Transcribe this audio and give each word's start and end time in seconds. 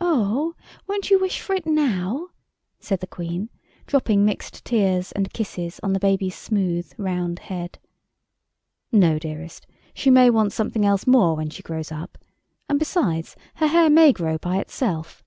"Oh, 0.00 0.54
won't 0.86 1.10
you 1.10 1.18
wish 1.18 1.40
for 1.40 1.52
it 1.52 1.66
now?" 1.66 2.28
said 2.78 3.00
the 3.00 3.08
Queen, 3.08 3.50
dropping 3.88 4.24
mixed 4.24 4.64
tears 4.64 5.10
and 5.10 5.32
kisses 5.32 5.80
on 5.82 5.92
the 5.94 5.98
baby's 5.98 6.48
round, 6.96 7.38
smooth 7.38 7.38
head. 7.40 7.80
"No, 8.92 9.18
dearest. 9.18 9.66
She 9.94 10.10
may 10.10 10.30
want 10.30 10.52
something 10.52 10.86
else 10.86 11.08
more 11.08 11.34
when 11.34 11.50
she 11.50 11.64
grows 11.64 11.90
up. 11.90 12.18
And 12.68 12.78
besides, 12.78 13.34
her 13.56 13.66
hair 13.66 13.90
may 13.90 14.12
grow 14.12 14.38
by 14.38 14.58
itself." 14.58 15.24